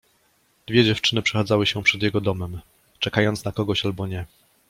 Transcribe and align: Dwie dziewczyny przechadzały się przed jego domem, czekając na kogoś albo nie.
Dwie 0.67 0.83
dziewczyny 0.83 1.21
przechadzały 1.21 1.67
się 1.67 1.83
przed 1.83 2.01
jego 2.01 2.21
domem, 2.21 2.61
czekając 2.99 3.45
na 3.45 3.51
kogoś 3.51 3.85
albo 3.85 4.07
nie. 4.07 4.25